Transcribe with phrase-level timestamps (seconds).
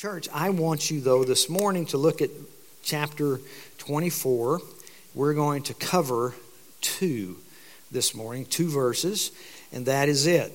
[0.00, 2.30] Church, I want you, though, this morning to look at
[2.82, 3.38] chapter
[3.76, 4.62] 24.
[5.14, 6.34] We're going to cover
[6.80, 7.36] two
[7.90, 9.30] this morning, two verses,
[9.74, 10.54] and that is it.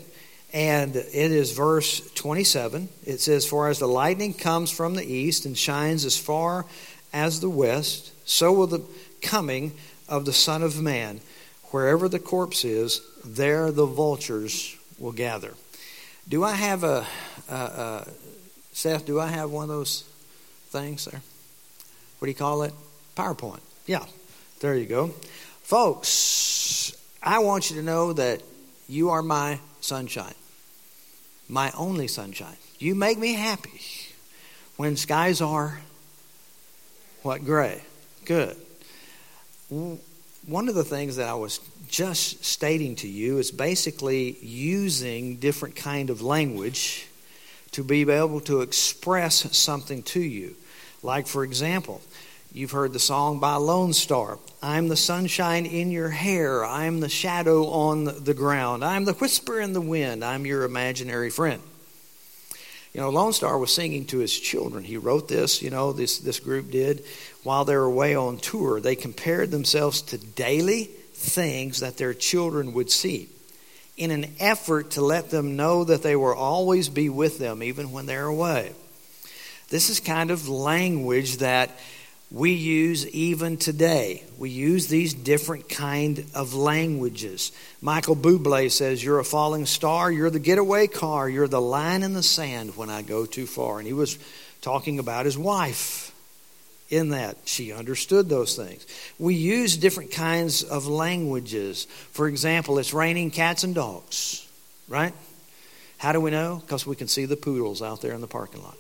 [0.52, 2.90] And it is verse 27.
[3.06, 6.66] It says, For as the lightning comes from the east and shines as far
[7.14, 8.84] as the west, so will the
[9.22, 9.74] coming
[10.10, 11.22] of the Son of Man.
[11.66, 15.54] Wherever the corpse is, there the vultures will gather.
[16.28, 17.06] Do I have a,
[17.48, 18.08] a, a
[18.76, 19.06] Seth?
[19.06, 20.04] Do I have one of those
[20.68, 21.22] things there?
[22.20, 22.74] What do you call it?
[23.16, 23.62] PowerPoint.
[23.88, 24.04] Yeah,
[24.60, 25.08] there you go.
[25.64, 26.94] Folks,
[27.24, 28.44] I want you to know that
[28.90, 30.34] you are my sunshine,
[31.48, 32.58] my only sunshine.
[32.78, 33.80] You make me happy
[34.76, 35.80] when skies are
[37.24, 37.82] what gray.
[38.26, 38.58] Good.
[39.70, 45.78] One of the things that I was just stating to you is basically using different
[45.78, 47.08] kind of language
[47.76, 50.56] to be able to express something to you.
[51.04, 52.02] Like, for example,
[52.54, 57.68] you've heard the song by Lonestar I'm the sunshine in your hair, I'm the shadow
[57.68, 61.62] on the ground, I'm the whisper in the wind, I'm your imaginary friend.
[62.94, 64.86] You know, Lonestar was singing to his children.
[64.86, 67.04] He wrote this, you know, this, this group did
[67.44, 68.80] while they were away on tour.
[68.80, 73.28] They compared themselves to daily things that their children would see
[73.98, 77.92] in an effort to let them know that they will always be with them even
[77.92, 78.74] when they're away.
[79.70, 81.72] This is kind of language that
[82.32, 84.24] we use even today.
[84.38, 87.52] We use these different kind of languages.
[87.82, 92.14] Michael Bublé says, "You're a falling star, you're the getaway car, you're the line in
[92.14, 94.18] the sand when I go too far." And he was
[94.62, 96.05] talking about his wife
[96.90, 97.38] in that.
[97.46, 98.86] She understood those things.
[99.18, 101.86] We use different kinds of languages.
[102.12, 104.48] For example, it's raining cats and dogs,
[104.88, 105.14] right?
[105.98, 106.62] How do we know?
[106.62, 108.78] Because we can see the poodles out there in the parking lot.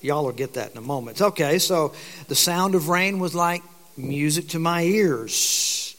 [0.00, 1.22] Y'all will get that in a moment.
[1.22, 1.94] Okay, so
[2.28, 3.62] the sound of rain was like
[3.96, 5.96] music to my ears.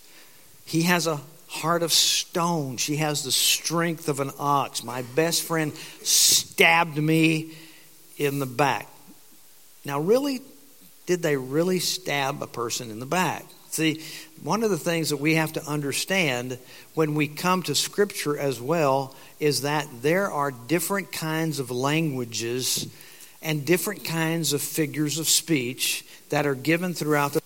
[0.65, 2.77] He has a heart of stone.
[2.77, 4.83] She has the strength of an ox.
[4.83, 7.53] My best friend stabbed me
[8.17, 8.87] in the back.
[9.85, 10.41] Now, really,
[11.05, 13.45] did they really stab a person in the back?
[13.69, 14.01] See,
[14.41, 16.57] one of the things that we have to understand
[16.93, 22.87] when we come to Scripture as well is that there are different kinds of languages
[23.41, 27.41] and different kinds of figures of speech that are given throughout the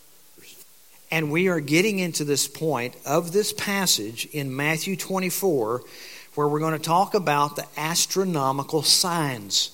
[1.12, 5.82] and we are getting into this point of this passage in Matthew 24
[6.36, 9.72] where we're going to talk about the astronomical signs.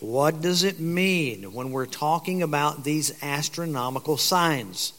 [0.00, 4.92] What does it mean when we're talking about these astronomical signs?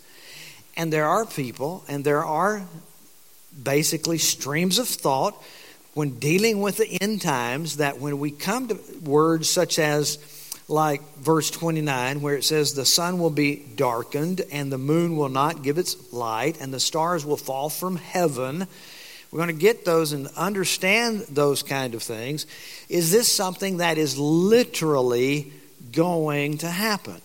[0.76, 2.68] And there are people, and there are
[3.64, 5.42] basically streams of thought
[5.94, 10.18] when dealing with the end times that when we come to words such as,
[10.68, 15.30] like verse 29, where it says, The sun will be darkened, and the moon will
[15.30, 18.68] not give its light, and the stars will fall from heaven
[19.32, 22.48] we're going to get those and understand those kind of things.
[22.88, 25.54] Is this something that is literally
[25.92, 27.22] going to happen?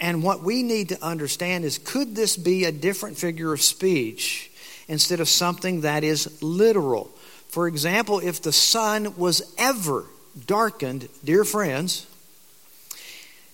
[0.00, 4.50] And what we need to understand is could this be a different figure of speech
[4.88, 7.10] instead of something that is literal?
[7.48, 10.04] For example, if the sun was ever
[10.46, 12.06] darkened, dear friends,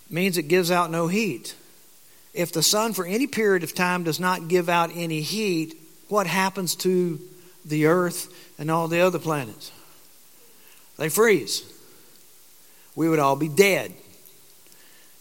[0.08, 1.54] means it gives out no heat.
[2.32, 5.74] If the sun for any period of time does not give out any heat,
[6.08, 7.18] what happens to
[7.66, 9.72] the earth, and all the other planets.
[10.96, 11.70] They freeze.
[12.94, 13.92] We would all be dead.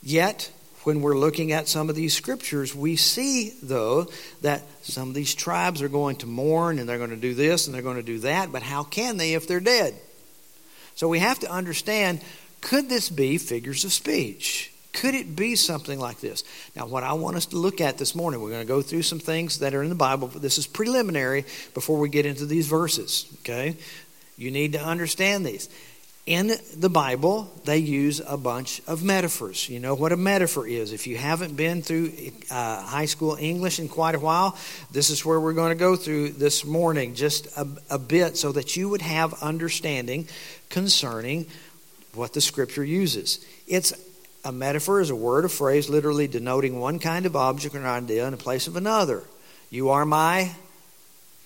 [0.02, 0.52] Yet,
[0.84, 4.08] when we're looking at some of these scriptures, we see, though,
[4.42, 7.66] that some of these tribes are going to mourn and they're going to do this
[7.66, 9.96] and they're going to do that, but how can they if they're dead?
[10.94, 12.22] So we have to understand
[12.62, 14.72] could this be figures of speech?
[14.96, 16.44] Could it be something like this?
[16.76, 19.02] Now, what I want us to look at this morning, we're going to go through
[19.02, 22.46] some things that are in the Bible, but this is preliminary before we get into
[22.46, 23.76] these verses, okay?
[24.38, 25.68] You need to understand these.
[26.26, 29.70] In the Bible, they use a bunch of metaphors.
[29.70, 30.94] You know what a metaphor is.
[30.94, 32.14] If you haven't been through
[32.50, 34.58] uh, high school English in quite a while,
[34.92, 38.54] this is where we're going to go through this morning, just a, a bit, so
[38.54, 40.28] that you would have understanding
[40.70, 41.48] concerning
[42.14, 43.46] what the Scripture uses.
[43.68, 43.94] It's
[44.46, 48.28] a metaphor is a word or phrase literally denoting one kind of object or idea
[48.28, 49.24] in place of another.
[49.72, 50.52] You are my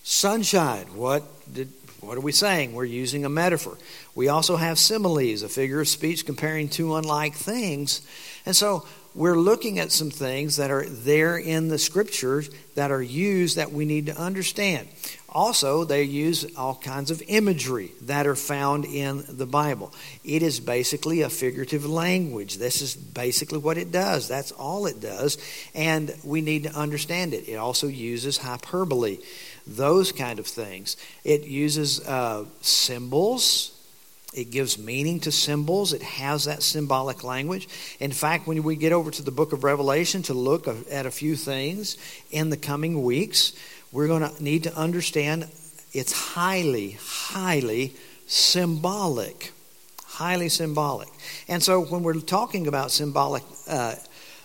[0.04, 0.86] sunshine.
[0.96, 2.74] What did what are we saying?
[2.74, 3.78] We're using a metaphor.
[4.16, 8.02] We also have similes, a figure of speech comparing two unlike things.
[8.46, 8.86] And so,
[9.16, 13.72] we're looking at some things that are there in the scriptures that are used that
[13.72, 14.88] we need to understand.
[15.32, 19.94] Also, they use all kinds of imagery that are found in the Bible.
[20.24, 22.58] It is basically a figurative language.
[22.58, 24.28] This is basically what it does.
[24.28, 25.38] That's all it does.
[25.76, 27.48] And we need to understand it.
[27.48, 29.20] It also uses hyperbole,
[29.68, 30.98] those kind of things.
[31.24, 33.79] It uses uh, symbols.
[34.34, 35.92] It gives meaning to symbols.
[35.92, 37.68] It has that symbolic language.
[38.00, 41.12] In fact, when we get over to the book of Revelation to look at a
[41.12, 41.98] few things
[42.30, 43.54] in the coming weeks,
[43.92, 45.48] we're going to need to understand
[45.94, 47.96] it's highly, highly
[48.28, 49.52] symbolic.
[50.06, 51.08] Highly symbolic.
[51.48, 53.96] And so when we're talking about symbolic uh,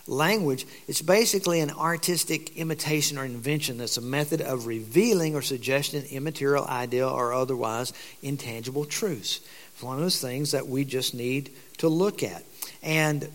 [0.07, 6.05] language, it's basically an artistic imitation or invention that's a method of revealing or suggesting
[6.05, 7.93] immaterial, ideal, or otherwise
[8.23, 9.41] intangible truths.
[9.75, 12.45] It's one of those things that we just need to look at.
[12.83, 13.29] And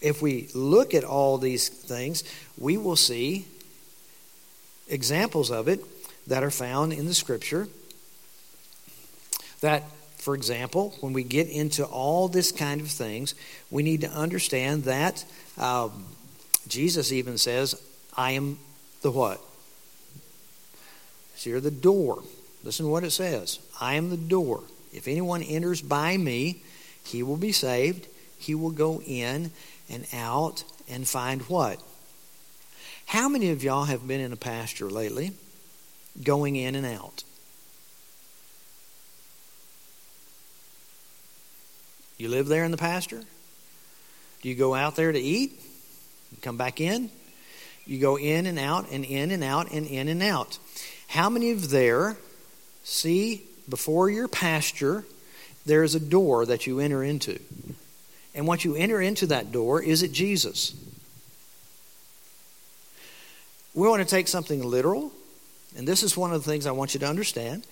[0.00, 2.22] if we look at all these things,
[2.58, 3.46] we will see
[4.88, 5.80] examples of it
[6.26, 7.68] that are found in the scripture.
[9.60, 9.82] That,
[10.18, 13.34] for example, when we get into all this kind of things,
[13.70, 15.24] we need to understand that
[15.56, 16.04] um,
[16.68, 17.80] Jesus even says,
[18.16, 18.58] I am
[19.02, 19.40] the what?
[21.36, 22.22] So you're the door.
[22.64, 24.62] Listen to what it says I am the door.
[24.92, 26.62] If anyone enters by me,
[27.04, 28.08] he will be saved.
[28.38, 29.50] He will go in
[29.88, 31.80] and out and find what?
[33.06, 35.32] How many of y'all have been in a pasture lately,
[36.22, 37.22] going in and out?
[42.18, 43.22] You live there in the pasture?
[44.42, 45.60] Do you go out there to eat?
[46.42, 47.10] Come back in?
[47.84, 50.58] You go in and out and in and out and in and out.
[51.08, 52.16] How many of there
[52.82, 55.04] see before your pasture
[55.64, 57.38] there is a door that you enter into?
[58.34, 60.74] And once you enter into that door, is it Jesus?
[63.76, 65.12] we want to take something literal,
[65.76, 67.66] and this is one of the things I want you to understand,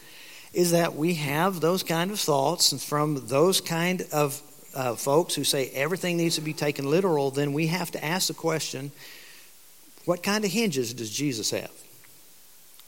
[0.53, 4.41] is that we have those kind of thoughts, and from those kind of
[4.75, 8.29] uh, folks who say everything needs to be taken literal, then we have to ask
[8.29, 8.93] the question
[10.05, 11.73] what kind of hinges does Jesus have?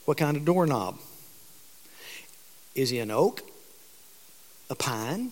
[0.05, 0.99] What kind of doorknob?
[2.77, 3.41] Is he an oak?
[4.69, 5.31] A pine?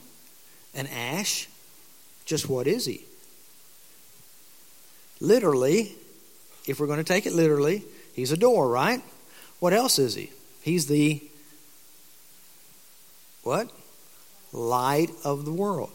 [0.74, 1.48] An ash?
[2.26, 3.06] Just what is he?
[5.22, 5.96] Literally,
[6.68, 7.84] if we're going to take it literally,
[8.14, 9.02] he's a door, right?
[9.60, 10.32] What else is he?
[10.64, 11.22] He's the
[13.44, 13.70] what?
[14.52, 15.92] Light of the world.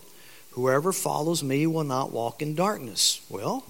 [0.53, 3.21] Whoever follows me will not walk in darkness.
[3.29, 3.65] Well,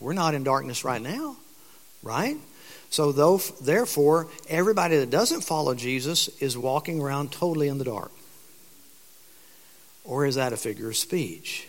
[0.00, 1.36] we're not in darkness right now,
[2.02, 2.38] right?
[2.90, 8.12] So, though, therefore, everybody that doesn't follow Jesus is walking around totally in the dark.
[10.04, 11.66] Or is that a figure of speech?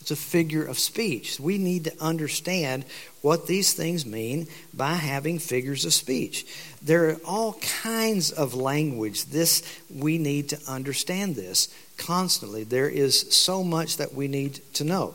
[0.00, 1.40] It's a figure of speech.
[1.40, 2.84] We need to understand
[3.22, 6.46] what these things mean by having figures of speech.
[6.80, 9.24] There are all kinds of language.
[9.24, 12.62] This we need to understand this constantly.
[12.62, 15.14] There is so much that we need to know.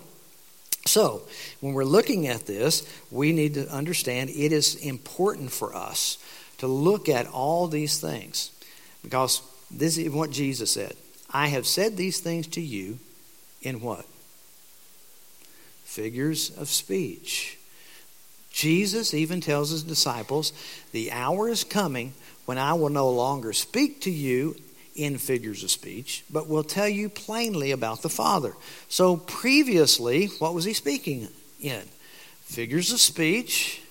[0.86, 1.22] So,
[1.60, 6.18] when we're looking at this, we need to understand it is important for us
[6.58, 8.52] to look at all these things
[9.04, 10.96] because this is what Jesus said.
[11.30, 13.00] I have said these things to you
[13.62, 14.06] in what?
[15.92, 17.58] figures of speech.
[18.50, 20.54] Jesus even tells his disciples,
[20.94, 22.14] The hour is coming
[22.46, 24.56] when I will no longer speak to you
[24.96, 28.54] in figures of speech, but will tell you plainly about the Father.
[28.90, 31.84] So previously, what was he speaking in?
[32.42, 33.82] Figures of speech.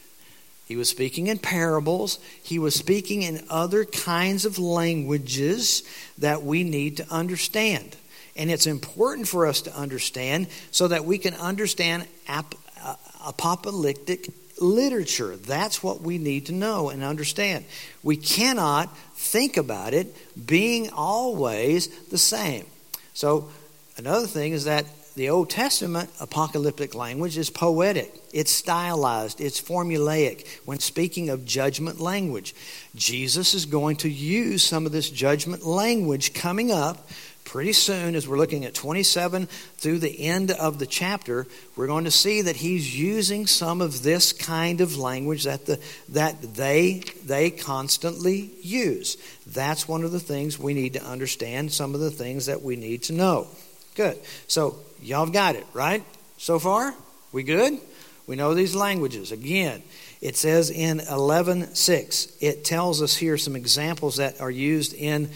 [0.66, 2.20] He was speaking in parables.
[2.42, 5.82] He was speaking in other kinds of languages
[6.18, 7.96] that we need to understand.
[8.36, 12.94] And it's important for us to understand so that we can understand ap- uh,
[13.26, 14.28] apocalyptic
[14.60, 15.36] literature.
[15.36, 17.64] That's what we need to know and understand.
[18.02, 20.14] We cannot think about it
[20.46, 22.66] being always the same.
[23.14, 23.50] So,
[23.96, 24.86] another thing is that
[25.16, 32.00] the Old Testament apocalyptic language is poetic, it's stylized, it's formulaic when speaking of judgment
[32.00, 32.54] language.
[32.94, 37.08] Jesus is going to use some of this judgment language coming up
[37.50, 42.04] pretty soon, as we're looking at 27 through the end of the chapter, we're going
[42.04, 45.80] to see that he's using some of this kind of language that, the,
[46.11, 49.16] that they, they constantly use.
[49.49, 52.76] That's one of the things we need to understand, some of the things that we
[52.76, 53.49] need to know.
[53.97, 54.21] Good.
[54.47, 56.04] So, y'all have got it, right?
[56.38, 56.95] So far?
[57.33, 57.80] We good?
[58.28, 59.33] We know these languages.
[59.33, 59.83] Again,
[60.21, 65.30] it says in 11:6, it tells us here some examples that are used in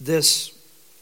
[0.00, 0.54] this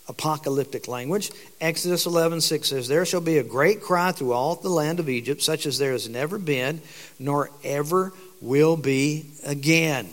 [0.08, 1.30] apocalyptic language.
[1.60, 5.08] Exodus 11 6 says, There shall be a great cry through all the land of
[5.08, 6.80] Egypt, such as there has never been,
[7.18, 10.08] nor ever will be again.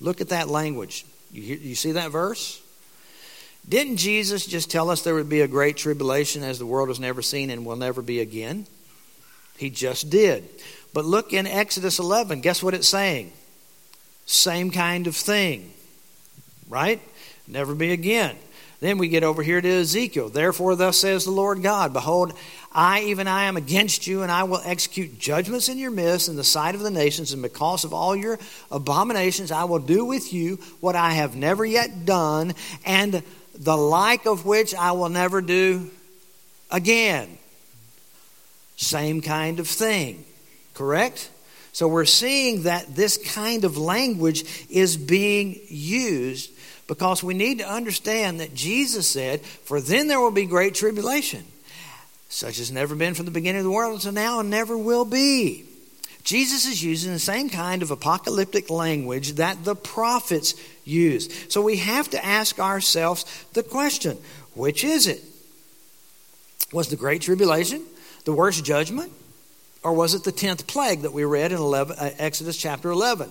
[0.00, 1.04] Look at that language.
[1.32, 2.60] You, you see that verse?
[3.68, 6.98] Didn't Jesus just tell us there would be a great tribulation as the world has
[6.98, 8.66] never seen and will never be again?
[9.56, 10.48] He just did.
[10.92, 12.40] But look in Exodus 11.
[12.40, 13.32] Guess what it's saying?
[14.26, 15.72] Same kind of thing.
[16.68, 17.00] Right?
[17.46, 18.36] Never be again.
[18.80, 20.28] Then we get over here to Ezekiel.
[20.28, 22.32] Therefore, thus says the Lord God Behold,
[22.72, 26.34] I, even I, am against you, and I will execute judgments in your midst in
[26.34, 28.40] the sight of the nations, and because of all your
[28.72, 33.22] abominations, I will do with you what I have never yet done, and
[33.54, 35.90] the like of which I will never do
[36.70, 37.38] again.
[38.76, 40.24] Same kind of thing,
[40.74, 41.30] correct?
[41.72, 46.50] So we're seeing that this kind of language is being used
[46.92, 51.42] because we need to understand that Jesus said, For then there will be great tribulation,
[52.28, 55.06] such as never been from the beginning of the world until now and never will
[55.06, 55.64] be.
[56.22, 61.50] Jesus is using the same kind of apocalyptic language that the prophets used.
[61.50, 64.18] So we have to ask ourselves the question
[64.52, 65.24] which is it?
[66.74, 67.82] Was the Great Tribulation
[68.26, 69.12] the worst judgment?
[69.84, 73.30] Or was it the 10th plague that we read in 11, uh, Exodus chapter 11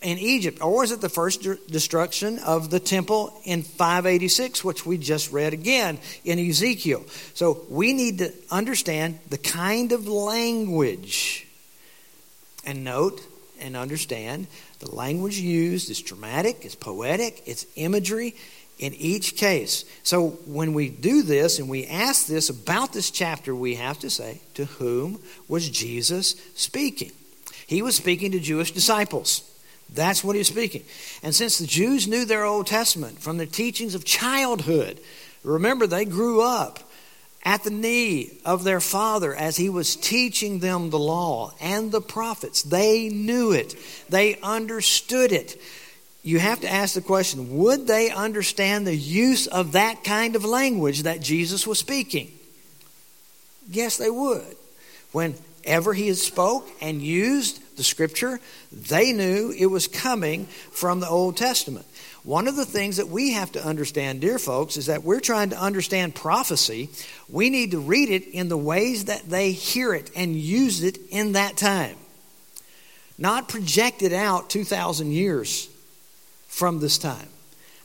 [0.00, 0.62] in Egypt?
[0.62, 5.30] Or was it the first de- destruction of the temple in 586, which we just
[5.30, 7.04] read again in Ezekiel?
[7.34, 11.46] So we need to understand the kind of language
[12.64, 13.20] and note
[13.60, 14.46] and understand
[14.78, 18.34] the language used is dramatic, it's poetic, it's imagery,
[18.80, 19.84] in each case.
[20.02, 24.08] So when we do this and we ask this about this chapter, we have to
[24.08, 27.12] say, to whom was Jesus speaking?
[27.66, 29.46] He was speaking to Jewish disciples.
[29.92, 30.84] That's what he was speaking.
[31.22, 34.98] And since the Jews knew their Old Testament from the teachings of childhood,
[35.44, 36.80] remember they grew up
[37.44, 42.00] at the knee of their father as he was teaching them the law and the
[42.00, 42.62] prophets.
[42.62, 43.74] They knew it,
[44.08, 45.60] they understood it
[46.22, 50.44] you have to ask the question would they understand the use of that kind of
[50.44, 52.30] language that Jesus was speaking?
[53.70, 54.56] Yes, they would.
[55.12, 61.36] Whenever he spoke and used the scripture, they knew it was coming from the Old
[61.36, 61.86] Testament.
[62.22, 65.50] One of the things that we have to understand, dear folks, is that we're trying
[65.50, 66.90] to understand prophecy.
[67.30, 70.98] We need to read it in the ways that they hear it and use it
[71.08, 71.96] in that time,
[73.16, 75.69] not project it out 2,000 years
[76.50, 77.28] from this time.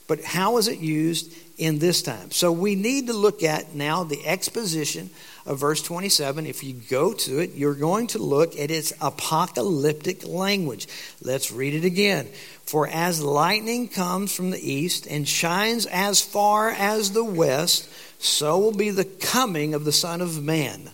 [0.08, 2.30] But how is it used in this time?
[2.30, 5.10] So we need to look at now the exposition
[5.46, 6.46] of verse 27.
[6.46, 10.86] If you go to it, you're going to look at its apocalyptic language.
[11.22, 12.26] Let's read it again.
[12.66, 18.58] For as lightning comes from the east and shines as far as the west, so
[18.58, 20.90] will be the coming of the Son of Man.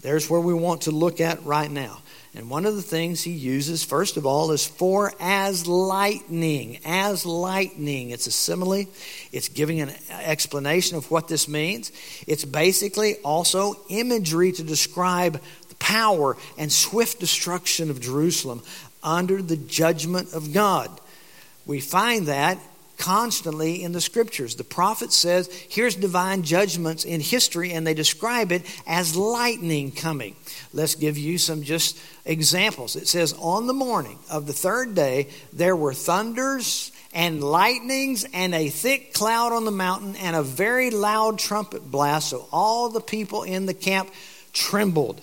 [0.00, 2.02] There's where we want to look at right now.
[2.36, 6.80] And one of the things he uses, first of all, is for as lightning.
[6.84, 8.10] As lightning.
[8.10, 8.86] It's a simile.
[9.30, 11.92] It's giving an explanation of what this means.
[12.26, 18.62] It's basically also imagery to describe the power and swift destruction of Jerusalem
[19.02, 20.90] under the judgment of God.
[21.66, 22.58] We find that
[22.96, 24.56] constantly in the scriptures.
[24.56, 30.36] The prophet says, here's divine judgments in history, and they describe it as lightning coming.
[30.72, 32.96] Let's give you some just examples.
[32.96, 38.54] It says, On the morning of the third day, there were thunders and lightnings and
[38.54, 42.30] a thick cloud on the mountain and a very loud trumpet blast.
[42.30, 44.10] So all the people in the camp
[44.52, 45.20] trembled.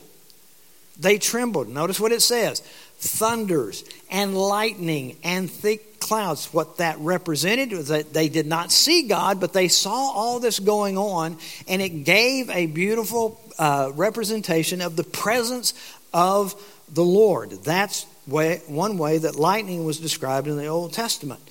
[1.00, 1.68] They trembled.
[1.68, 2.62] Notice what it says
[3.02, 6.54] thunders and lightning and thick clouds.
[6.54, 10.60] What that represented was that they did not see God, but they saw all this
[10.60, 15.74] going on, and it gave a beautiful uh, representation of the presence
[16.14, 16.54] of
[16.92, 17.52] the Lord.
[17.64, 21.42] That's way, one way that lightning was described in the Old Testament.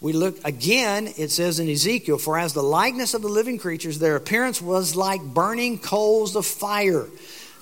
[0.00, 3.98] We look again, it says in Ezekiel, for as the likeness of the living creatures,
[3.98, 7.06] their appearance was like burning coals of fire.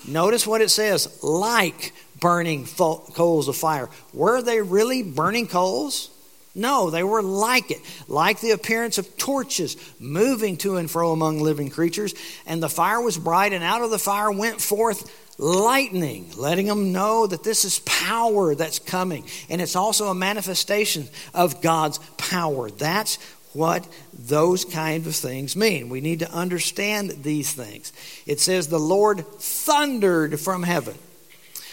[0.07, 3.89] Notice what it says like burning coals of fire.
[4.13, 6.11] Were they really burning coals?
[6.57, 11.41] No, they were like it, like the appearance of torches moving to and fro among
[11.41, 12.13] living creatures.
[12.45, 16.91] And the fire was bright, and out of the fire went forth lightning, letting them
[16.91, 19.25] know that this is power that's coming.
[19.49, 22.69] And it's also a manifestation of God's power.
[22.69, 23.17] That's
[23.53, 25.89] what those kind of things mean.
[25.89, 27.93] We need to understand these things.
[28.25, 30.95] It says, The Lord thundered from heaven.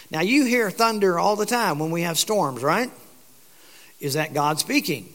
[0.09, 2.91] Now, you hear thunder all the time when we have storms, right?
[3.99, 5.11] Is that God speaking?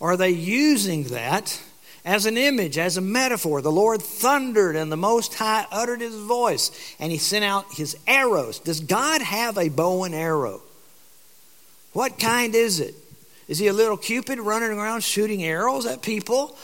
[0.00, 1.60] Are they using that
[2.04, 3.62] as an image, as a metaphor.
[3.62, 7.96] The Lord thundered, and the Most High uttered his voice, and he sent out his
[8.06, 8.58] arrows.
[8.58, 10.62] Does God have a bow and arrow?
[11.92, 12.94] What kind is it?
[13.48, 16.56] Is he a little Cupid running around shooting arrows at people?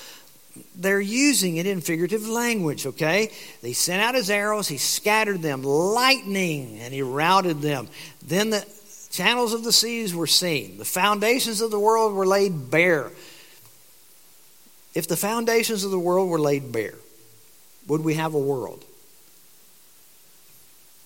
[0.75, 3.31] They're using it in figurative language, okay?
[3.61, 7.89] They sent out his arrows, he scattered them, lightning, and he routed them.
[8.23, 8.65] Then the
[9.11, 13.11] channels of the seas were seen, the foundations of the world were laid bare.
[14.97, 16.95] If the foundations of the world were laid bare,
[17.87, 18.83] would we have a world?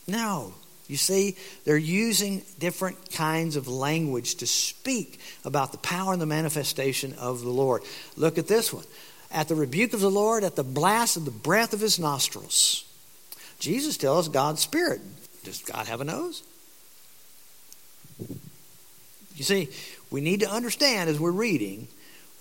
[0.07, 0.55] No.
[0.87, 6.27] You see, they're using different kinds of language to speak about the power and the
[6.27, 7.83] manifestation of the Lord.
[8.17, 8.85] Look at this one.
[9.33, 12.85] At the rebuke of the Lord, at the blast of the breath of his nostrils.
[13.59, 15.01] Jesus tells God's Spirit.
[15.43, 16.45] Does God have a nose?
[19.35, 19.69] You see,
[20.13, 21.89] we need to understand as we're reading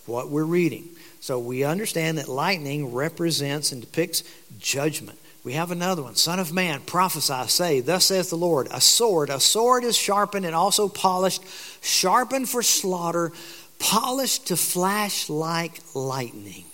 [0.05, 0.89] what we're reading.
[1.19, 4.23] So we understand that lightning represents and depicts
[4.59, 5.19] judgment.
[5.43, 6.15] We have another one.
[6.15, 9.29] Son of man, prophesy, say, Thus saith the Lord, a sword.
[9.29, 11.43] A sword is sharpened and also polished,
[11.81, 13.31] sharpened for slaughter,
[13.79, 16.65] polished to flash like lightning.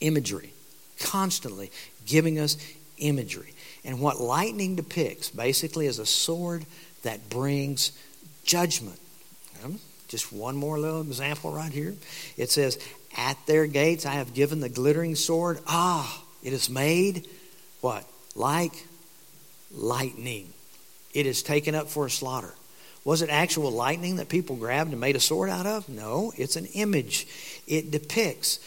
[0.00, 0.52] Imagery,
[0.98, 1.70] constantly
[2.06, 2.56] giving us
[2.98, 3.52] imagery.
[3.84, 6.64] And what lightning depicts basically is a sword
[7.02, 7.92] that brings
[8.44, 8.98] judgment.
[10.12, 11.94] Just one more little example right here.
[12.36, 12.78] It says,
[13.16, 15.58] At their gates I have given the glittering sword.
[15.66, 17.26] Ah, it is made
[17.80, 18.04] what?
[18.34, 18.74] Like
[19.74, 20.52] lightning.
[21.14, 22.52] It is taken up for a slaughter.
[23.04, 25.88] Was it actual lightning that people grabbed and made a sword out of?
[25.88, 27.26] No, it's an image.
[27.66, 28.60] It depicts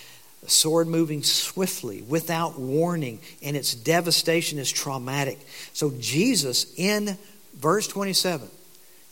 [0.43, 5.37] a sword moving swiftly without warning, and its devastation is traumatic.
[5.73, 7.19] So, Jesus in
[7.55, 8.49] verse 27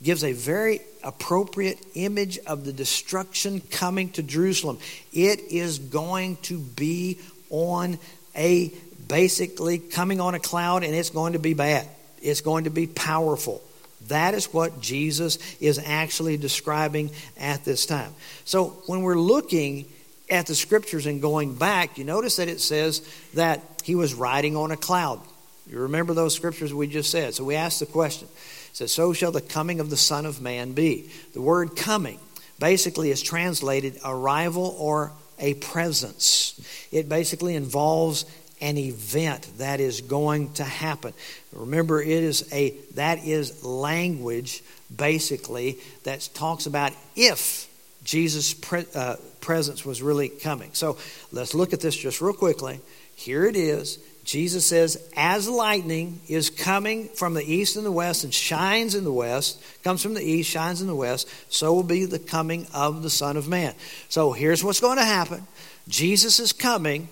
[0.02, 4.80] gives a very appropriate image of the destruction coming to Jerusalem.
[5.12, 7.20] It is going to be
[7.50, 8.00] on
[8.36, 8.74] a
[9.08, 11.88] basically coming on a cloud and it's going to be bad.
[12.22, 13.62] It's going to be powerful.
[14.08, 18.14] That is what Jesus is actually describing at this time.
[18.46, 19.86] So when we're looking
[20.30, 23.02] at the scriptures and going back, you notice that it says
[23.34, 25.22] that he was riding on a cloud.
[25.70, 27.34] You remember those scriptures we just said.
[27.34, 28.28] So we ask the question
[28.74, 31.10] says, So shall the coming of the Son of Man be.
[31.34, 32.20] The word coming
[32.60, 36.60] basically is translated arrival or a presence.
[36.92, 38.26] It basically involves
[38.62, 41.14] an event that is going to happen.
[41.52, 44.64] Remember, it is a that is language
[44.96, 47.68] basically that talks about if
[48.04, 50.70] Jesus' pre, uh, presence was really coming.
[50.74, 50.98] So
[51.32, 52.80] let's look at this just real quickly.
[53.16, 54.00] Here it is.
[54.24, 59.04] Jesus says, as lightning is coming from the east and the west and shines in
[59.04, 62.66] the west, comes from the east, shines in the west, so will be the coming
[62.74, 63.74] of the Son of Man.
[64.08, 65.46] So here's what's going to happen
[65.88, 67.10] Jesus is coming.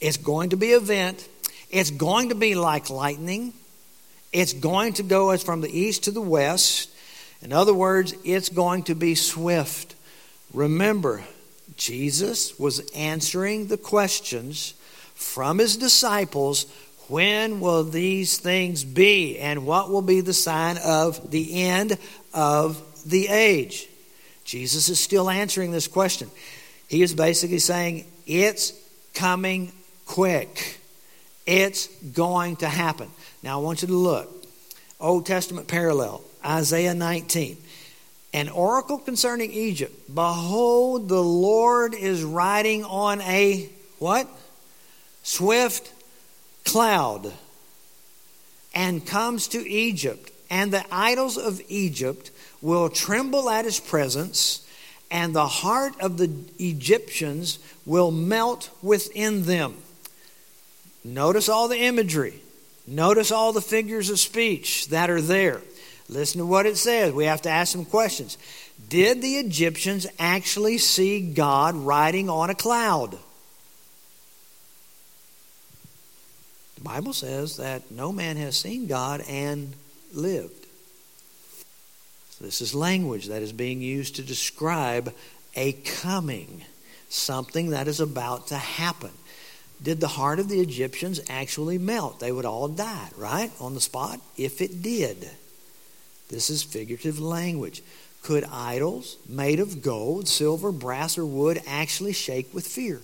[0.00, 1.28] It's going to be event.
[1.70, 3.52] It's going to be like lightning.
[4.32, 6.90] It's going to go from the east to the west.
[7.42, 9.94] In other words, it's going to be swift.
[10.52, 11.22] Remember,
[11.76, 14.74] Jesus was answering the questions
[15.18, 16.66] from his disciples
[17.08, 21.98] when will these things be and what will be the sign of the end
[22.32, 23.88] of the age?
[24.44, 26.30] Jesus is still answering this question.
[26.86, 28.72] He is basically saying it's
[29.12, 29.72] coming
[30.06, 30.78] quick.
[31.46, 33.10] It's going to happen.
[33.42, 34.46] Now i want you to look.
[35.00, 37.56] Old testament parallel isaiah 19
[38.32, 40.14] an oracle concerning egypt.
[40.14, 44.28] Behold the lord is riding on a what
[45.22, 45.92] swift
[46.64, 47.32] cloud
[48.74, 54.66] and comes to Egypt, and the idols of Egypt will tremble at his presence,
[55.10, 59.76] and the heart of the Egyptians will melt within them.
[61.04, 62.40] Notice all the imagery.
[62.86, 65.60] Notice all the figures of speech that are there.
[66.08, 67.12] Listen to what it says.
[67.12, 68.38] We have to ask some questions.
[68.88, 73.18] Did the Egyptians actually see God riding on a cloud?
[76.78, 79.72] The Bible says that no man has seen God and
[80.12, 80.66] lived.
[82.30, 85.12] So this is language that is being used to describe
[85.56, 86.62] a coming,
[87.08, 89.10] something that is about to happen.
[89.82, 92.20] Did the heart of the Egyptians actually melt?
[92.20, 93.50] They would all die, right?
[93.58, 94.20] On the spot?
[94.36, 95.28] If it did.
[96.28, 97.82] This is figurative language.
[98.22, 103.00] Could idols made of gold, silver, brass, or wood actually shake with fear?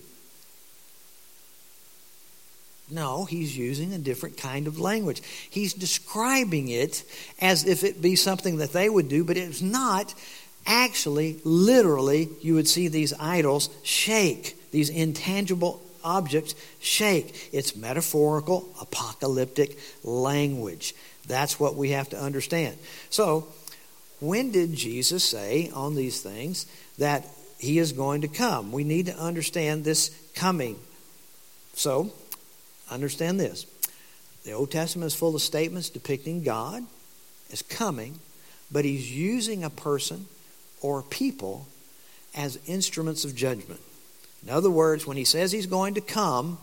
[2.89, 5.21] No, he's using a different kind of language.
[5.49, 7.03] He's describing it
[7.41, 10.13] as if it be something that they would do, but it's not
[10.67, 17.49] actually, literally, you would see these idols shake, these intangible objects shake.
[17.51, 20.93] It's metaphorical, apocalyptic language.
[21.27, 22.77] That's what we have to understand.
[23.09, 23.47] So,
[24.19, 26.67] when did Jesus say on these things
[26.99, 27.25] that
[27.57, 28.71] he is going to come?
[28.71, 30.79] We need to understand this coming.
[31.73, 32.13] So,
[32.89, 33.65] understand this.
[34.43, 36.83] The Old Testament is full of statements depicting God
[37.51, 38.19] as coming,
[38.71, 40.27] but he's using a person
[40.81, 41.67] or people
[42.35, 43.79] as instruments of judgment.
[44.43, 46.59] In other words, when he says he's going to come,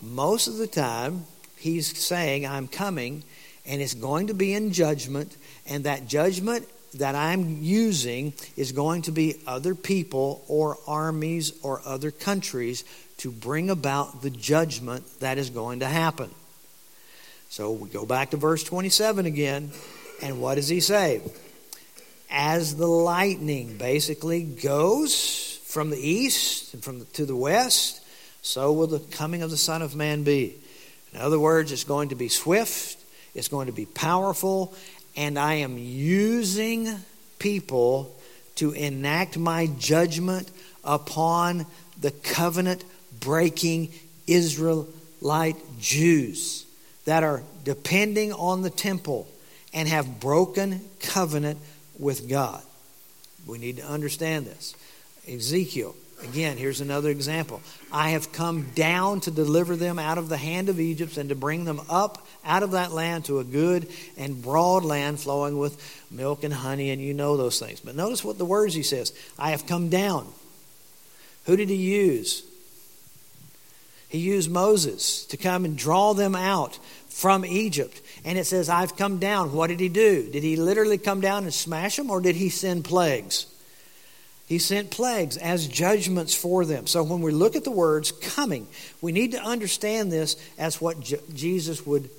[0.00, 3.24] most of the time he's saying, I'm coming,
[3.66, 9.02] and it's going to be in judgment, and that judgment that I'm using is going
[9.02, 12.84] to be other people or armies or other countries
[13.22, 16.28] to bring about the judgment that is going to happen.
[17.50, 19.70] So we go back to verse 27 again,
[20.20, 21.22] and what does he say?
[22.28, 28.04] As the lightning basically goes from the east and from the, to the west,
[28.42, 30.56] so will the coming of the Son of Man be.
[31.12, 32.98] In other words, it's going to be swift,
[33.36, 34.74] it's going to be powerful,
[35.14, 36.88] and I am using
[37.38, 38.16] people
[38.56, 40.50] to enact my judgment
[40.82, 41.66] upon
[42.00, 42.82] the covenant
[43.22, 43.90] breaking
[44.26, 46.66] Israelite Jews
[47.04, 49.28] that are depending on the temple
[49.72, 51.58] and have broken covenant
[51.98, 52.62] with God.
[53.46, 54.74] We need to understand this.
[55.28, 57.60] Ezekiel, again, here's another example.
[57.90, 61.34] I have come down to deliver them out of the hand of Egypt and to
[61.34, 66.04] bring them up out of that land to a good and broad land flowing with
[66.10, 67.80] milk and honey, and you know those things.
[67.80, 70.26] But notice what the words he says I have come down.
[71.46, 72.44] Who did he use?
[74.12, 77.98] He used Moses to come and draw them out from Egypt.
[78.26, 79.54] And it says, I've come down.
[79.54, 80.28] What did he do?
[80.30, 83.46] Did he literally come down and smash them, or did he send plagues?
[84.46, 86.86] He sent plagues as judgments for them.
[86.86, 88.66] So when we look at the words coming,
[89.00, 92.10] we need to understand this as what Je- Jesus would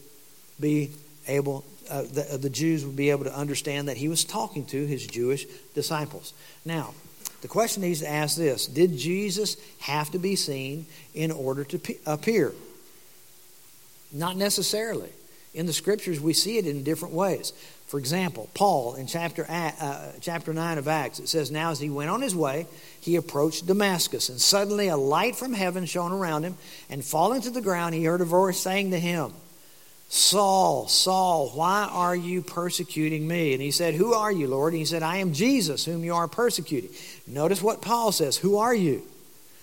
[0.59, 0.89] be
[1.27, 4.83] able, uh, the, the Jews would be able to understand that he was talking to
[4.87, 6.33] his Jewish disciples.
[6.65, 6.95] Now,
[7.43, 11.95] the question needs to ask this Did Jesus have to be seen in order to
[12.05, 12.53] appear?
[14.13, 15.09] Not necessarily.
[15.53, 17.51] In the scriptures, we see it in different ways.
[17.87, 21.89] For example, Paul in chapter, uh, chapter 9 of Acts, it says, Now as he
[21.89, 22.65] went on his way,
[23.01, 26.55] he approached Damascus, and suddenly a light from heaven shone around him,
[26.89, 29.33] and falling to the ground, he heard a voice saying to him,
[30.13, 33.53] Saul, Saul, why are you persecuting me?
[33.53, 34.73] And he said, Who are you, Lord?
[34.73, 36.91] And he said, I am Jesus, whom you are persecuting.
[37.25, 39.01] Notice what Paul says Who are you?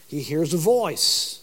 [0.08, 1.40] He hears a voice.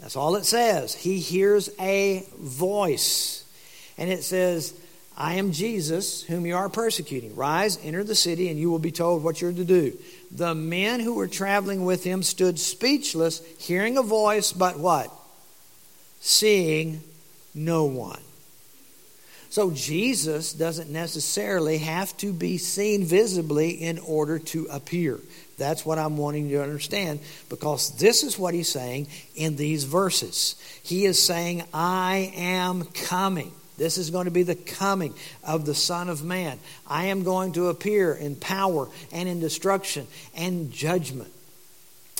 [0.00, 0.94] That's all it says.
[0.94, 3.50] He hears a voice.
[3.96, 4.78] And it says,
[5.16, 7.34] I am Jesus, whom you are persecuting.
[7.36, 9.96] Rise, enter the city, and you will be told what you're to do.
[10.30, 15.10] The men who were traveling with him stood speechless, hearing a voice, but what?
[16.20, 17.00] Seeing
[17.54, 18.20] no one.
[19.50, 25.18] So Jesus doesn't necessarily have to be seen visibly in order to appear.
[25.58, 29.82] That's what I'm wanting you to understand because this is what he's saying in these
[29.84, 30.54] verses.
[30.84, 33.50] He is saying, I am coming.
[33.76, 36.58] This is going to be the coming of the Son of Man.
[36.86, 41.32] I am going to appear in power and in destruction and judgment.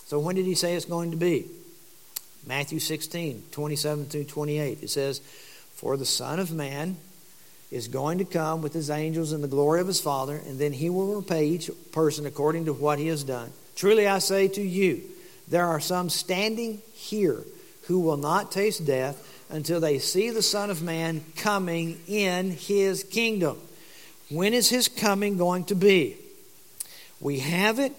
[0.07, 1.47] So, when did he say it's going to be?
[2.47, 4.83] Matthew 16, 27 through 28.
[4.83, 5.21] It says,
[5.75, 6.97] For the Son of Man
[7.71, 10.73] is going to come with his angels in the glory of his Father, and then
[10.73, 13.53] he will repay each person according to what he has done.
[13.77, 15.03] Truly I say to you,
[15.49, 17.43] there are some standing here
[17.83, 23.05] who will not taste death until they see the Son of Man coming in his
[23.05, 23.59] kingdom.
[24.31, 26.17] When is his coming going to be?
[27.21, 27.93] We have it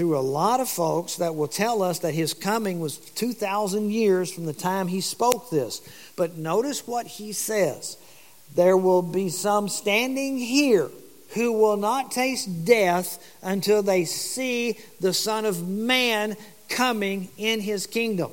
[0.00, 4.32] through a lot of folks that will tell us that his coming was 2,000 years
[4.32, 5.82] from the time he spoke this.
[6.16, 7.98] But notice what he says
[8.54, 10.88] there will be some standing here
[11.34, 16.34] who will not taste death until they see the Son of Man
[16.70, 18.32] coming in his kingdom.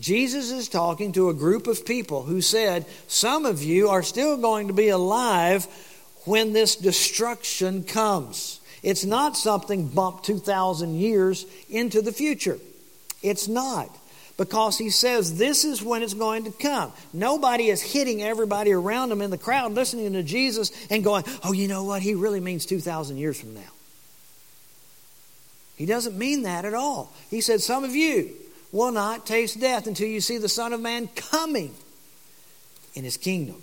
[0.00, 4.38] Jesus is talking to a group of people who said, Some of you are still
[4.38, 5.66] going to be alive
[6.24, 8.60] when this destruction comes.
[8.84, 12.58] It's not something bumped 2,000 years into the future.
[13.22, 13.88] It's not.
[14.36, 16.92] Because he says this is when it's going to come.
[17.12, 21.52] Nobody is hitting everybody around them in the crowd listening to Jesus and going, oh,
[21.52, 22.02] you know what?
[22.02, 23.62] He really means 2,000 years from now.
[25.76, 27.12] He doesn't mean that at all.
[27.30, 28.32] He said, Some of you
[28.70, 31.74] will not taste death until you see the Son of Man coming
[32.94, 33.60] in his kingdom.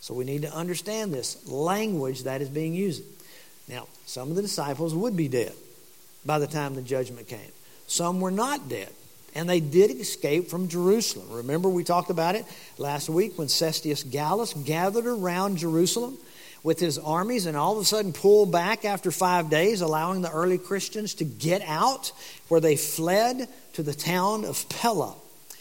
[0.00, 3.02] So we need to understand this language that is being used.
[3.68, 5.52] Now, some of the disciples would be dead
[6.24, 7.40] by the time the judgment came.
[7.86, 8.90] Some were not dead.
[9.34, 11.30] And they did escape from Jerusalem.
[11.30, 12.44] Remember, we talked about it
[12.76, 16.18] last week when Cestius Gallus gathered around Jerusalem
[16.62, 20.30] with his armies and all of a sudden pulled back after five days, allowing the
[20.30, 22.12] early Christians to get out,
[22.48, 25.14] where they fled to the town of Pella.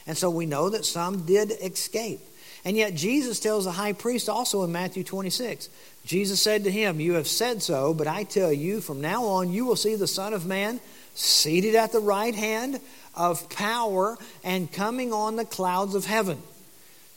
[0.05, 2.19] And so we know that some did escape.
[2.63, 5.69] And yet Jesus tells the high priest also in Matthew 26
[6.05, 9.51] Jesus said to him, You have said so, but I tell you, from now on
[9.51, 10.79] you will see the Son of Man
[11.13, 12.79] seated at the right hand
[13.15, 16.41] of power and coming on the clouds of heaven.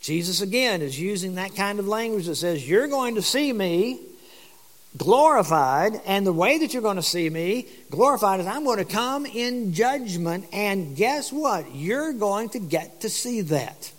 [0.00, 4.00] Jesus again is using that kind of language that says, You're going to see me
[4.96, 8.84] glorified, and the way that you're going to see me glorified is I'm going to
[8.84, 11.74] come in judgment, and guess what?
[11.74, 13.92] You're going to get to see that.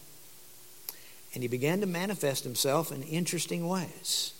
[1.34, 4.35] And he began to manifest himself in interesting ways.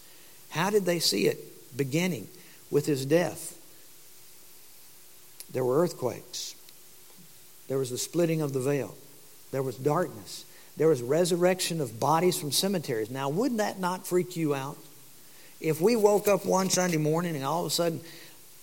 [0.56, 1.38] How did they see it?
[1.76, 2.30] Beginning
[2.72, 3.60] with his death.
[5.52, 6.56] There were earthquakes.
[7.68, 8.96] There was the splitting of the veil.
[9.52, 10.46] There was darkness.
[10.78, 13.10] There was resurrection of bodies from cemeteries.
[13.10, 14.78] Now, wouldn't that not freak you out?
[15.60, 18.00] If we woke up one Sunday morning and all of a sudden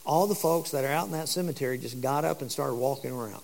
[0.06, 3.12] all the folks that are out in that cemetery just got up and started walking
[3.12, 3.42] around.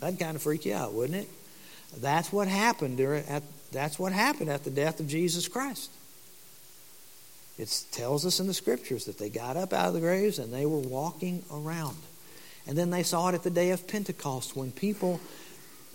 [0.00, 1.28] That'd kind of freak you out, wouldn't it?
[2.00, 5.90] That's what happened during, at, that's what happened at the death of Jesus Christ.
[7.58, 10.52] It tells us in the scriptures that they got up out of the graves and
[10.52, 11.96] they were walking around.
[12.66, 15.20] And then they saw it at the day of Pentecost when people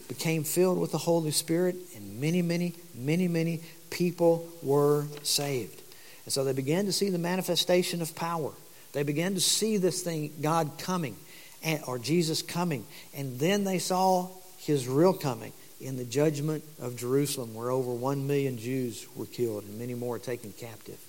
[0.08, 5.82] became filled with the Holy Spirit and many, many, many, many people were saved.
[6.26, 8.52] And so they began to see the manifestation of power.
[8.93, 11.15] They began to see this thing, God coming,
[11.88, 12.86] or Jesus coming.
[13.15, 18.28] And then they saw his real coming in the judgment of Jerusalem, where over one
[18.28, 21.00] million Jews were killed and many more taken captive.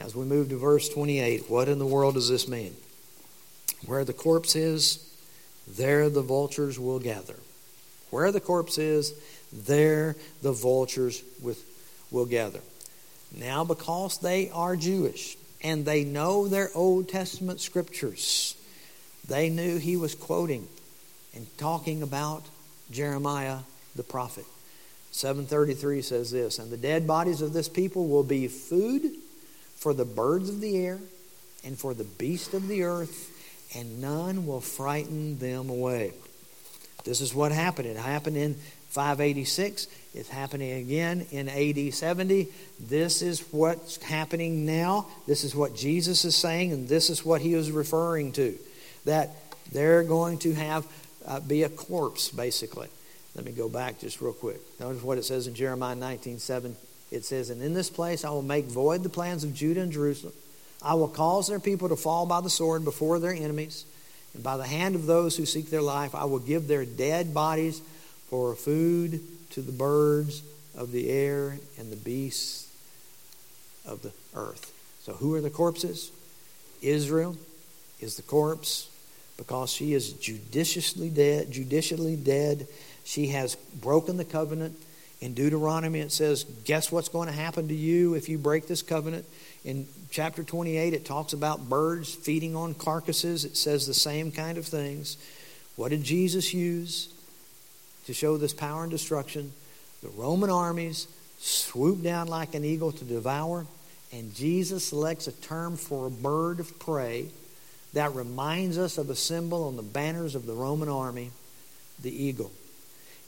[0.00, 2.74] As we move to verse 28, what in the world does this mean?
[3.86, 5.06] Where the corpse is,
[5.68, 7.36] there the vultures will gather.
[8.10, 9.12] Where the corpse is,
[9.52, 11.64] there the vultures with,
[12.10, 12.60] will gather.
[13.36, 18.56] Now, because they are Jewish and they know their Old Testament scriptures,
[19.28, 20.66] they knew he was quoting
[21.34, 22.44] and talking about
[22.90, 23.58] Jeremiah
[23.94, 24.46] the prophet.
[25.12, 29.12] 733 says this And the dead bodies of this people will be food
[29.80, 30.98] for the birds of the air
[31.64, 33.28] and for the beasts of the earth,
[33.74, 36.12] and none will frighten them away.
[37.04, 37.88] This is what happened.
[37.88, 38.54] It happened in
[38.90, 39.86] 586.
[40.14, 42.48] It's happening again in AD 70.
[42.78, 45.06] This is what's happening now.
[45.26, 48.58] This is what Jesus is saying, and this is what he was referring to.
[49.04, 49.30] That
[49.72, 50.86] they're going to have
[51.26, 52.88] uh, be a corpse, basically.
[53.34, 54.60] Let me go back just real quick.
[54.80, 56.76] Notice what it says in Jeremiah 19 7
[57.10, 59.92] it says, And in this place I will make void the plans of Judah and
[59.92, 60.34] Jerusalem.
[60.82, 63.84] I will cause their people to fall by the sword before their enemies,
[64.34, 67.34] and by the hand of those who seek their life, I will give their dead
[67.34, 67.82] bodies
[68.28, 69.20] for food
[69.50, 70.42] to the birds
[70.76, 72.72] of the air and the beasts
[73.84, 74.72] of the earth.
[75.02, 76.12] So, who are the corpses?
[76.80, 77.36] Israel
[77.98, 78.88] is the corpse
[79.36, 82.66] because she is judiciously dead, judicially dead.
[83.04, 84.76] She has broken the covenant
[85.20, 88.82] in Deuteronomy, it says, Guess what's going to happen to you if you break this
[88.82, 89.26] covenant?
[89.64, 93.44] In chapter 28, it talks about birds feeding on carcasses.
[93.44, 95.18] It says the same kind of things.
[95.76, 97.12] What did Jesus use
[98.06, 99.52] to show this power and destruction?
[100.02, 101.06] The Roman armies
[101.38, 103.66] swoop down like an eagle to devour,
[104.12, 107.26] and Jesus selects a term for a bird of prey
[107.92, 111.30] that reminds us of a symbol on the banners of the Roman army
[112.02, 112.50] the eagle.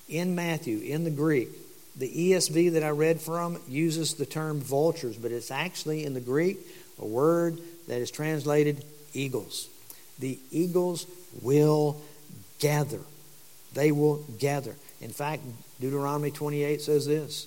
[0.08, 1.48] In Matthew, in the Greek,
[1.96, 6.20] the ESV that I read from uses the term vultures, but it's actually in the
[6.20, 6.58] Greek
[6.98, 9.68] a word that is translated eagles.
[10.18, 11.06] The eagles
[11.42, 12.00] will
[12.58, 13.00] gather.
[13.74, 14.76] They will gather.
[15.00, 15.42] In fact,
[15.80, 17.46] Deuteronomy 28 says this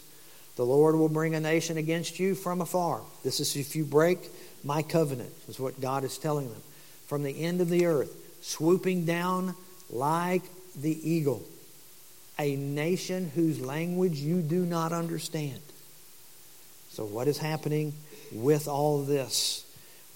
[0.58, 3.02] The Lord will bring a nation against you from afar.
[3.24, 4.30] This is if you break
[4.64, 6.62] my covenant, is what God is telling them.
[7.08, 9.56] From the end of the earth, swooping down
[9.90, 10.44] like
[10.76, 11.44] the eagle
[12.38, 15.60] a nation whose language you do not understand.
[16.90, 17.94] So, what is happening
[18.32, 19.66] with all this?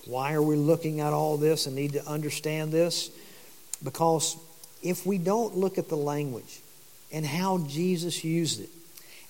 [0.06, 3.12] Why are we looking at all this and need to understand this?
[3.84, 4.38] Because
[4.82, 6.62] if we don't look at the language
[7.12, 8.70] and how Jesus used it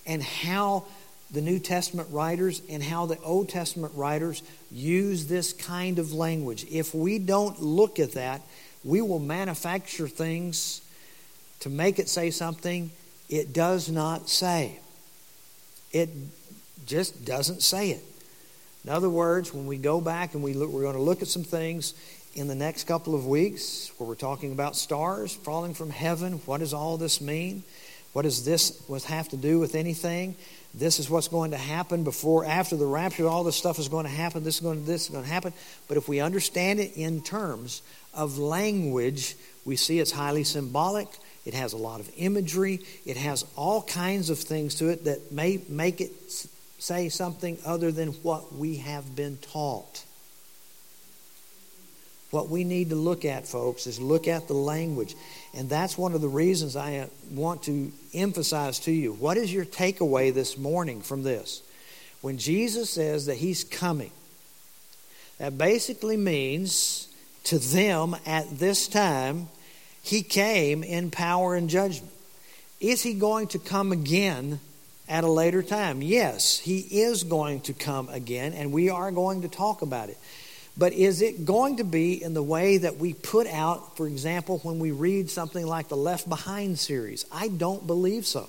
[0.06, 0.84] and how
[1.30, 6.66] the New Testament writers and how the Old Testament writers use this kind of language,
[6.70, 8.42] if we don't look at that,
[8.84, 10.82] we will manufacture things
[11.60, 12.90] to make it say something
[13.28, 14.78] it does not say.
[15.92, 16.08] It
[16.86, 18.04] just doesn't say it.
[18.84, 21.28] In other words, when we go back and we look, we're going to look at
[21.28, 21.94] some things
[22.34, 26.34] in the next couple of weeks where we're talking about stars falling from heaven.
[26.46, 27.62] What does all this mean?
[28.12, 30.34] What does this have to do with anything?
[30.74, 33.28] This is what's going to happen before, after the rapture.
[33.28, 34.42] All this stuff is going to happen.
[34.42, 35.52] This is going to, this is going to happen.
[35.88, 37.82] But if we understand it in terms
[38.14, 41.08] of language, we see it's highly symbolic.
[41.44, 42.80] It has a lot of imagery.
[43.06, 46.12] It has all kinds of things to it that may make it
[46.78, 50.04] say something other than what we have been taught.
[52.30, 55.16] What we need to look at, folks, is look at the language.
[55.52, 59.12] And that's one of the reasons I uh, want to emphasize to you.
[59.14, 61.62] What is your takeaway this morning from this?
[62.20, 64.12] When Jesus says that he's coming,
[65.38, 67.08] that basically means
[67.44, 69.48] to them at this time,
[70.02, 72.12] he came in power and judgment.
[72.80, 74.60] Is he going to come again
[75.08, 76.02] at a later time?
[76.02, 80.18] Yes, he is going to come again, and we are going to talk about it.
[80.78, 84.60] But is it going to be in the way that we put out, for example,
[84.62, 87.26] when we read something like the Left Behind series?
[87.30, 88.48] I don't believe so.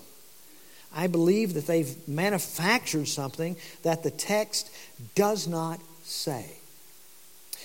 [0.95, 4.69] I believe that they've manufactured something that the text
[5.15, 6.57] does not say.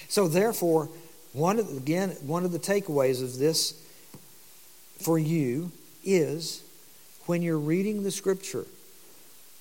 [0.09, 0.88] So, therefore,
[1.37, 3.75] one of, again, one of the takeaways of this
[4.99, 5.70] for you
[6.03, 6.62] is
[7.27, 8.64] when you're reading the scripture,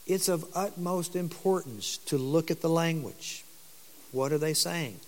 [0.08, 3.44] it's of utmost importance to look at the language.
[4.14, 5.00] What are they saying?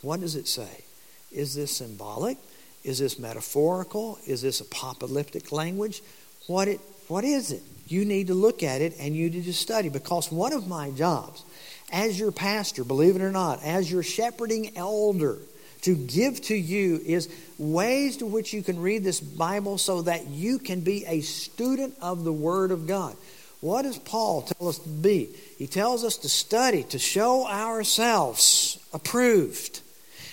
[0.00, 0.84] What does it say?
[1.30, 2.38] Is this symbolic?
[2.82, 4.18] Is this metaphorical?
[4.26, 6.02] Is this apocalyptic language?
[6.46, 7.62] What it what is it?
[7.86, 10.90] You need to look at it and you need to study because one of my
[10.90, 11.44] jobs
[11.92, 15.38] as your pastor, believe it or not, as your shepherding elder,
[15.84, 20.26] to give to you is ways to which you can read this Bible so that
[20.28, 23.14] you can be a student of the Word of God.
[23.60, 25.30] What does Paul tell us to be?
[25.58, 29.80] He tells us to study, to show ourselves approved.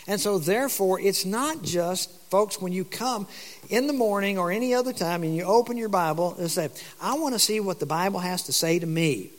[0.08, 3.28] And so, therefore, it's not just, folks, when you come
[3.70, 6.70] in the morning or any other time and you open your Bible and say,
[7.02, 9.32] I want to see what the Bible has to say to me,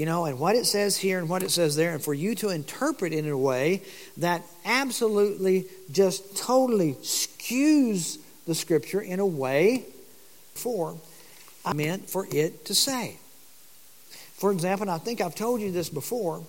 [0.00, 2.34] you know, and what it says here and what it says there, and for you
[2.36, 3.82] to interpret in a way
[4.16, 9.84] that absolutely just totally skews the Scripture in a way
[10.54, 10.96] for
[11.66, 13.18] I meant for it to say.
[14.38, 16.42] For example, I think I've told you this before.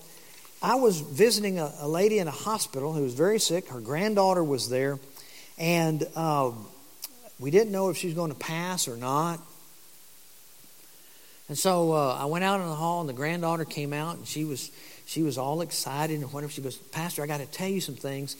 [0.62, 3.68] I was visiting a, a lady in a hospital who was very sick.
[3.68, 4.98] Her granddaughter was there,
[5.58, 6.68] and um,
[7.38, 9.42] we didn't know if she was going to pass or not.
[11.52, 14.26] And so uh, I went out in the hall, and the granddaughter came out, and
[14.26, 14.72] she was
[15.06, 16.50] she was all excited and whatever.
[16.50, 18.38] She goes, Pastor, I got to tell you some things.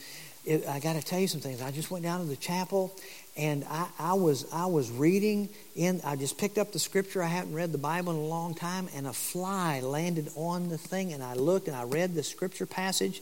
[0.48, 1.60] I got to tell you some things.
[1.60, 2.98] I just went down to the chapel,
[3.36, 7.26] and I, I, was I was reading in I just picked up the scripture I
[7.26, 11.12] hadn't read the Bible in a long time and a fly landed on the thing
[11.12, 13.20] and I looked and I read the scripture passage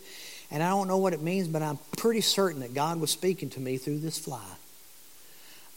[0.52, 3.50] and I don't know what it means but I'm pretty certain that God was speaking
[3.50, 4.46] to me through this fly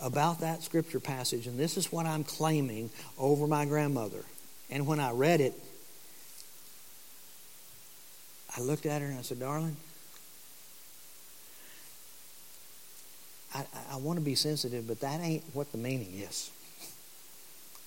[0.03, 4.23] about that scripture passage and this is what I'm claiming over my grandmother
[4.69, 5.53] and when I read it
[8.55, 9.77] I looked at her and I said darling
[13.55, 16.49] I, I want to be sensitive, but that ain't what the meaning is.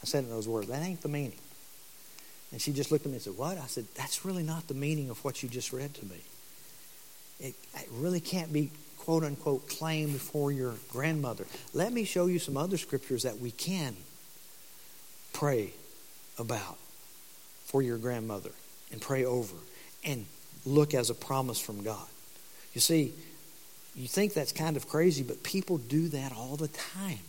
[0.02, 1.38] I said in those words, that ain't the meaning.
[2.52, 3.59] And she just looked at me and said, What?
[3.59, 6.20] I said, That's really not the meaning of what you just read to me.
[7.40, 8.70] It, it really can't be
[9.07, 11.47] quote unquote claimed for your grandmother.
[11.73, 13.95] Let me show you some other scriptures that we can
[15.33, 15.73] pray
[16.40, 16.77] about
[17.66, 18.51] for your grandmother
[18.90, 19.55] and pray over
[20.05, 20.27] and
[20.64, 22.07] look as a promise from God.
[22.75, 23.12] You see,
[23.95, 27.21] you think that's kind of crazy, but people do that all the time.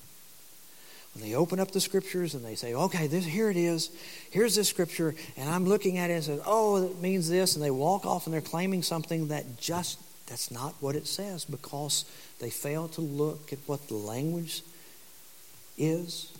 [1.13, 3.91] When they open up the scriptures and they say, okay, this, here it is,
[4.31, 7.63] here's this scripture, and I'm looking at it and says, oh, it means this, and
[7.63, 12.05] they walk off and they're claiming something that just, that's not what it says because
[12.39, 14.61] they fail to look at what the language
[15.77, 16.31] is,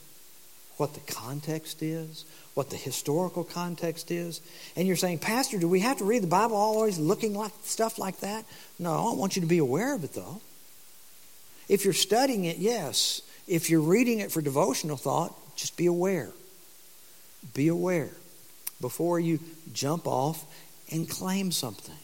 [0.78, 4.41] what the context is, what the historical context is.
[4.76, 7.97] And you're saying, Pastor, do we have to read the Bible always looking like stuff
[7.97, 8.45] like that?
[8.78, 10.41] No, I want you to be aware of it, though.
[11.69, 13.21] If you're studying it, yes.
[13.47, 16.32] If you're reading it for devotional thought, just be aware.
[17.54, 18.12] Be aware
[18.82, 19.39] before you
[19.73, 20.46] jump off
[20.92, 21.96] and claim something.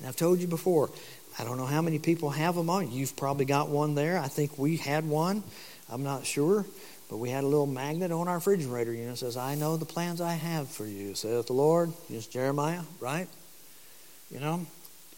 [0.00, 0.90] And I've told you before,
[1.38, 2.90] I don't know how many people have them on.
[2.90, 4.18] You've probably got one there.
[4.18, 5.44] I think we had one.
[5.88, 6.66] I'm not sure.
[7.08, 10.20] But we had a little magnet on our refrigerator, know, says, I know the plans
[10.20, 11.92] I have for you, saith the Lord.
[12.08, 13.28] It's Jeremiah, right?
[14.30, 14.64] You know,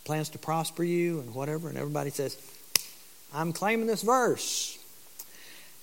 [0.05, 1.69] plans to prosper you and whatever.
[1.69, 2.37] And everybody says,
[3.35, 4.79] I'm claiming this verse.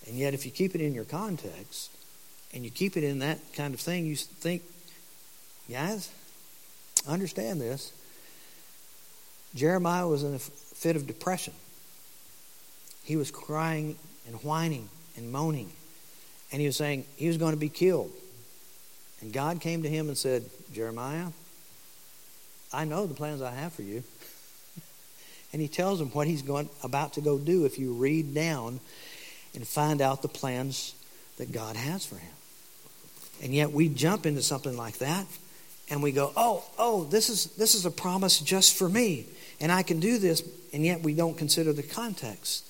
[0.08, 1.91] And yet, if you keep it in your context
[2.54, 4.64] and you keep it in that kind of thing, you think,
[5.70, 6.10] guys,
[7.08, 7.93] understand this.
[9.56, 11.54] Jeremiah was in a fit of depression.
[13.04, 13.97] He was crying
[14.28, 15.72] and whining and moaning.
[16.52, 18.12] And he was saying he was going to be killed.
[19.22, 21.28] And God came to him and said, Jeremiah,
[22.72, 24.04] I know the plans I have for you.
[25.54, 28.80] and he tells him what he's going, about to go do if you read down
[29.56, 30.93] and find out the plans
[31.38, 32.32] that God has for him.
[33.41, 35.26] And yet we jump into something like that
[35.89, 39.26] and we go, "Oh, oh, this is this is a promise just for me
[39.60, 40.43] and I can do this."
[40.74, 42.66] And yet we don't consider the context.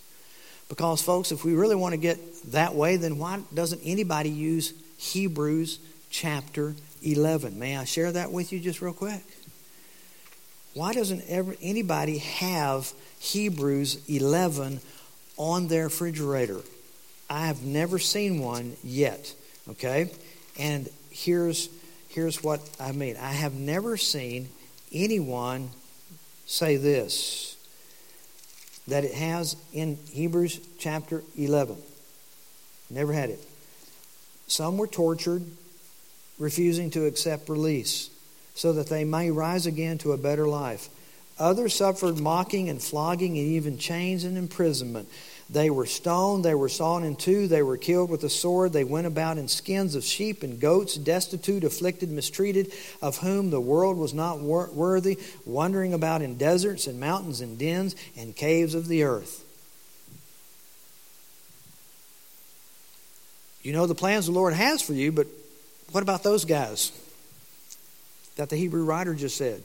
[0.69, 2.19] Because folks, if we really want to get
[2.51, 5.79] that way, then why doesn't anybody use Hebrews
[6.11, 7.57] chapter 11?
[7.57, 9.23] May I share that with you just real quick?
[10.75, 14.79] Why doesn't ever anybody have Hebrews 11
[15.37, 16.61] on their refrigerator?
[17.29, 19.33] I have never seen one yet.
[19.69, 20.11] Okay?
[20.57, 21.69] And here's
[22.09, 23.17] here's what I mean.
[23.17, 24.49] I have never seen
[24.91, 25.69] anyone
[26.49, 27.55] say this
[28.87, 31.77] that it has in Hebrews chapter 11.
[32.89, 33.39] Never had it.
[34.47, 35.43] Some were tortured,
[36.39, 38.09] refusing to accept release,
[38.55, 40.89] so that they may rise again to a better life.
[41.37, 45.07] Others suffered mocking and flogging and even chains and imprisonment.
[45.51, 48.83] They were stoned, they were sawn in two, they were killed with a sword, they
[48.83, 52.71] went about in skins of sheep and goats, destitute, afflicted, mistreated,
[53.01, 57.57] of whom the world was not wor- worthy, wandering about in deserts and mountains and
[57.57, 59.43] dens and caves of the earth.
[63.63, 65.25] You know the plans the Lord has for you, but
[65.91, 66.91] what about those guys
[68.35, 69.63] that the Hebrew writer just said?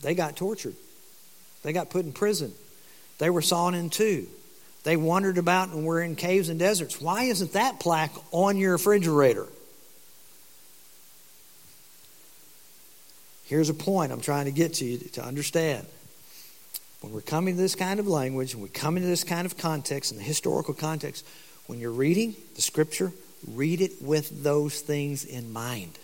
[0.00, 0.76] They got tortured,
[1.62, 2.54] they got put in prison,
[3.18, 4.28] they were sawn in two.
[4.84, 7.00] They wandered about and were in caves and deserts.
[7.00, 9.46] Why isn't that plaque on your refrigerator?
[13.44, 15.86] Here's a point I'm trying to get to you to understand.
[17.00, 19.56] When we're coming to this kind of language, and we come into this kind of
[19.56, 21.26] context, and the historical context,
[21.66, 23.12] when you're reading the scripture,
[23.46, 25.98] read it with those things in mind.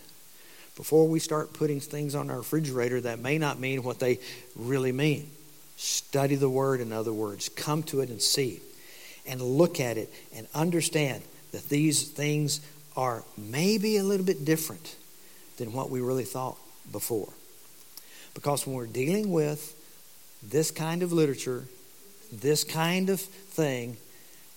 [0.76, 4.18] Before we start putting things on our refrigerator that may not mean what they
[4.54, 5.30] really mean.
[5.76, 7.48] Study the word, in other words.
[7.48, 8.60] Come to it and see
[9.28, 11.22] and look at it and understand
[11.52, 12.60] that these things
[12.96, 14.96] are maybe a little bit different
[15.58, 16.56] than what we really thought
[16.90, 17.28] before.
[18.34, 19.74] Because when we're dealing with
[20.42, 21.64] this kind of literature,
[22.32, 23.96] this kind of thing,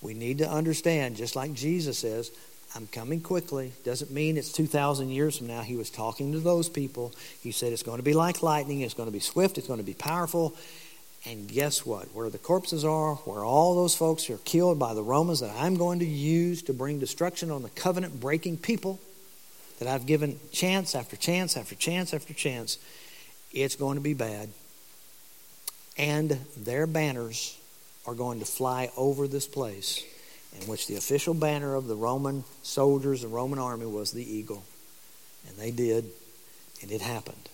[0.02, 2.32] we need to understand, just like Jesus says,
[2.76, 3.74] I'm coming quickly.
[3.84, 5.62] Doesn't mean it's 2,000 years from now.
[5.62, 7.14] He was talking to those people.
[7.44, 9.80] He said it's going to be like lightning, it's going to be swift, it's going
[9.80, 10.56] to be powerful,
[11.26, 12.06] and guess what?
[12.14, 15.76] Where the corpses are, where all those folks are killed by the Romans that I'm
[15.76, 19.00] going to use to bring destruction on the covenant breaking people
[19.80, 22.78] that I've given chance after chance after chance after chance,
[23.52, 24.50] it's going to be bad.
[25.98, 27.58] And their banners
[28.06, 30.04] are going to fly over this place,
[30.60, 34.64] in which the official banner of the Roman soldiers, the Roman army, was the eagle.
[35.48, 36.06] And they did,
[36.82, 37.50] and it happened.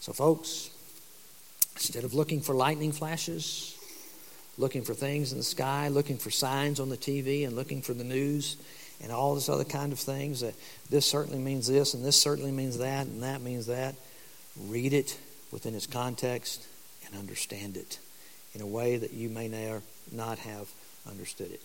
[0.00, 0.70] So, folks,
[1.76, 3.76] Instead of looking for lightning flashes,
[4.56, 7.92] looking for things in the sky, looking for signs on the TV, and looking for
[7.92, 8.56] the news
[9.02, 10.54] and all this other kind of things that
[10.88, 13.94] this certainly means this and this certainly means that and that means that,
[14.68, 15.18] read it
[15.52, 16.66] within its context
[17.04, 17.98] and understand it
[18.54, 19.48] in a way that you may
[20.10, 20.68] not have
[21.06, 21.60] understood it.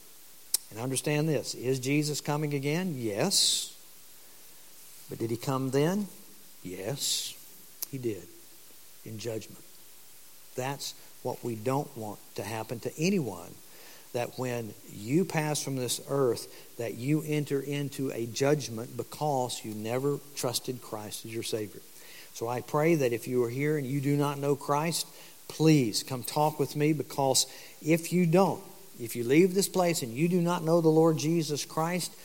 [0.71, 2.95] And understand this is Jesus coming again?
[2.97, 3.77] Yes.
[5.09, 6.07] But did he come then?
[6.63, 7.33] Yes,
[7.89, 8.27] he did
[9.05, 9.63] in judgment.
[10.61, 10.93] That's
[11.23, 13.49] what we don't want to happen to anyone.
[14.13, 16.47] That when you pass from this earth,
[16.77, 21.81] that you enter into a judgment because you never trusted Christ as your Savior.
[22.33, 25.07] So I pray that if you are here and you do not know Christ,
[25.47, 27.47] please come talk with me because
[27.81, 28.61] if you don't,
[28.99, 32.15] if you leave this place and you do not know the Lord Jesus Christ,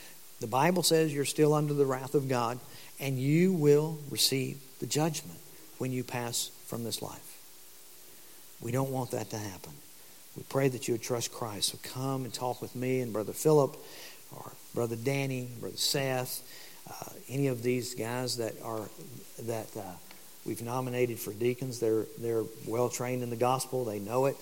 [0.41, 2.59] the Bible says you're still under the wrath of God
[3.01, 5.39] and you will receive the judgment
[5.79, 7.26] when you pass from this life.
[8.61, 9.73] We don't want that to happen.
[10.37, 11.71] We pray that you would trust Christ.
[11.71, 13.77] So come and talk with me and Brother Philip
[14.35, 16.43] or Brother Danny, Brother Seth,
[16.91, 18.89] uh, any of these guys that are
[19.43, 19.83] that uh,
[20.45, 21.81] we've nominated for deacons.
[21.81, 23.85] They're they're well trained in the gospel.
[23.85, 24.37] They know it.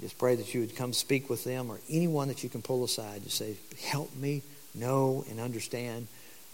[0.00, 2.84] Just pray that you would come speak with them or anyone that you can pull
[2.84, 4.42] aside to say, help me
[4.74, 6.06] know and understand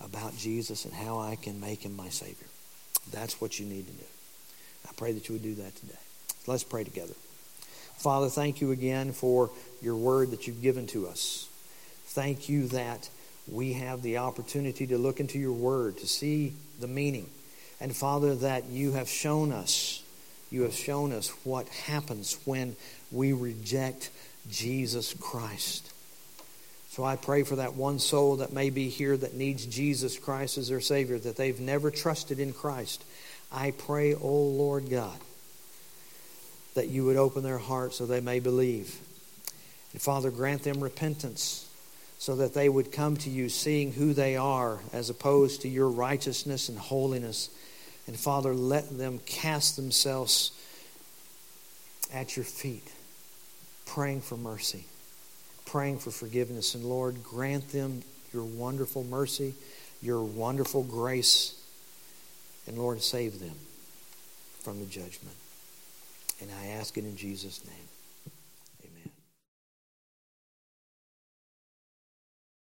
[0.03, 2.47] about Jesus and how I can make him my Savior.
[3.13, 4.05] That's what you need to do.
[4.89, 5.95] I pray that you would do that today.
[6.47, 7.15] Let's pray together.
[7.97, 9.51] Father, thank you again for
[9.83, 11.49] your word that you've given to us.
[12.07, 13.09] Thank you that
[13.51, 17.29] we have the opportunity to look into your word, to see the meaning.
[17.81, 20.03] And Father, that you have shown us,
[20.51, 22.77] you have shown us what happens when
[23.11, 24.11] we reject
[24.51, 25.93] Jesus Christ.
[26.91, 30.57] So I pray for that one soul that may be here that needs Jesus Christ
[30.57, 33.05] as their Savior, that they've never trusted in Christ.
[33.53, 35.19] I pray, O oh Lord God,
[36.77, 39.01] that you would open their hearts so they may believe.
[39.93, 41.69] And Father, grant them repentance
[42.19, 45.89] so that they would come to you seeing who they are as opposed to your
[45.89, 47.51] righteousness and holiness.
[48.07, 50.53] And Father, let them cast themselves
[52.13, 52.93] at your feet,
[53.87, 54.85] praying for mercy,
[55.65, 56.75] praying for forgiveness.
[56.75, 58.03] And Lord, grant them
[58.33, 59.55] your wonderful mercy,
[60.03, 61.59] your wonderful grace,
[62.67, 63.55] and Lord, save them
[64.61, 65.37] from the judgment.
[66.41, 67.86] And I ask it in Jesus' name.